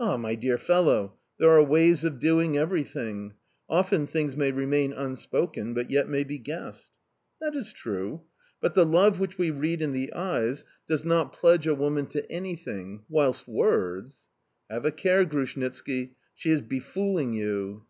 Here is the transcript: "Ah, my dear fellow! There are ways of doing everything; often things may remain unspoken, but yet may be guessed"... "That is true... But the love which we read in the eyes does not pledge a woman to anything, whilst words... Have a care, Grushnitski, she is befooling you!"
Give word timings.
"Ah, 0.00 0.16
my 0.16 0.34
dear 0.34 0.58
fellow! 0.58 1.16
There 1.38 1.50
are 1.50 1.62
ways 1.62 2.02
of 2.02 2.18
doing 2.18 2.58
everything; 2.58 3.34
often 3.68 4.08
things 4.08 4.36
may 4.36 4.50
remain 4.50 4.92
unspoken, 4.92 5.72
but 5.72 5.88
yet 5.88 6.08
may 6.08 6.24
be 6.24 6.36
guessed"... 6.36 6.90
"That 7.40 7.54
is 7.54 7.72
true... 7.72 8.22
But 8.60 8.74
the 8.74 8.84
love 8.84 9.20
which 9.20 9.38
we 9.38 9.52
read 9.52 9.80
in 9.80 9.92
the 9.92 10.12
eyes 10.14 10.64
does 10.88 11.04
not 11.04 11.32
pledge 11.32 11.68
a 11.68 11.76
woman 11.76 12.06
to 12.06 12.28
anything, 12.28 13.04
whilst 13.08 13.46
words... 13.46 14.26
Have 14.68 14.84
a 14.84 14.90
care, 14.90 15.24
Grushnitski, 15.24 16.16
she 16.34 16.50
is 16.50 16.60
befooling 16.60 17.32
you!" 17.32 17.84